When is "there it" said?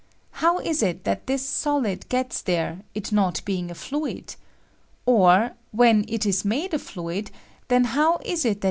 2.41-3.11